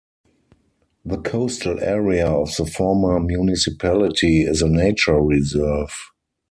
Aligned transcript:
The 1.05 1.19
coastal 1.19 1.79
area 1.79 2.25
of 2.25 2.55
the 2.55 2.65
former 2.65 3.19
municipality 3.19 4.41
is 4.41 4.63
a 4.63 4.67
nature 4.67 5.21
reserve. 5.21 5.95